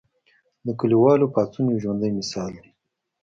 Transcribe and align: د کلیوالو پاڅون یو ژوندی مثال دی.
د 0.65 0.67
کلیوالو 0.79 1.31
پاڅون 1.33 1.65
یو 1.71 1.81
ژوندی 1.83 2.11
مثال 2.19 2.51
دی. 2.61 2.69